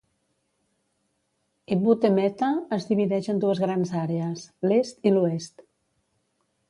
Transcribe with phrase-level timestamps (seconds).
[1.75, 5.67] Ebute Metta es divideix en dues grans àrees: l'est i l'oest.